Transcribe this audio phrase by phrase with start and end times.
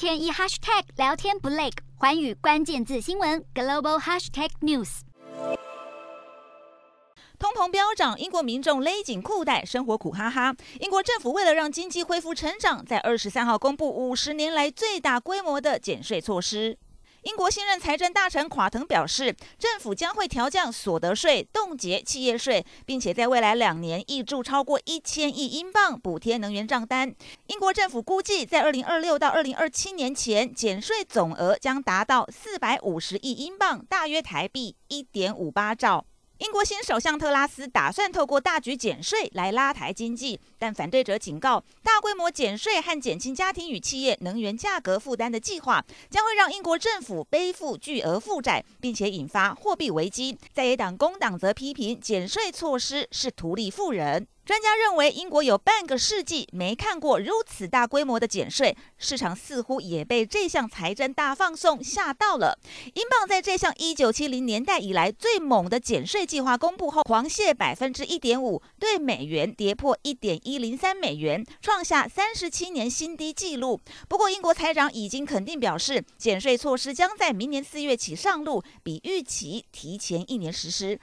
[0.00, 1.68] 天一 hashtag 聊天不累，
[1.98, 5.00] 环宇关键字新闻 global hashtag news。
[7.38, 10.56] 通膨飙涨，英国民众勒紧裤带，生活苦哈哈。
[10.78, 16.78] 英国政府为了让经济恢复成长，在二十三号公布五十年来最大规模的减税措施。
[17.22, 27.14] 英国新任财政大臣垮腾表示，政府将会调降所得税、冻结企业税，并且在未来两年挹注超过一千亿英镑补贴能源账单。
[27.48, 36.06] 英国政府估计，在二零二六到二零二七年前，减税总额将达到四百五十亿英镑，大约台币一点五八兆。
[36.40, 50.38] 英国新首相特拉斯打算透过大举减税来拉抬经济，但反对者警告，大规模减税和减轻家庭与企业能源价格负担的计划，将会让英国政府背负巨额负债，并且引发货币危机。
[50.54, 54.26] 在野党工党则批评减税措施是图利富人。
[54.50, 62.58] 专家认为，英国有半个世纪没看过如此大规模的减税，市场似乎也被这项财政大放送吓到了。
[62.94, 73.80] 英镑在这项一九七零年代以来最猛的减税计划公布后，狂泻百分之一点五，对美元跌破一点一零三美元，创下三十七年新低纪录。
[74.08, 80.98] 不过，英国财长已经肯定表示，减税措施将在明年四月起上路，比预期提前一年实施。